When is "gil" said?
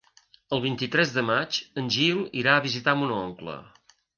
1.99-2.25